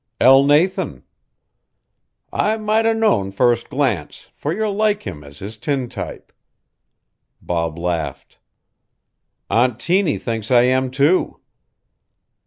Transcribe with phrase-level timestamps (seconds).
[0.19, 1.03] "Elnathan."
[2.33, 6.33] "I might 'a' known first glance, for you're like him as his tintype."
[7.39, 8.39] Bob laughed.
[9.51, 11.39] "Aunt Tiny thinks I am, too."